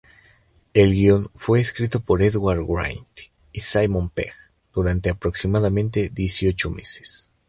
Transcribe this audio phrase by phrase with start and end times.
[0.73, 3.05] El guion fue escrito por Edgar Wright
[3.53, 4.33] y Simon Pegg
[4.73, 7.29] durante aproximadamente dieciocho meses.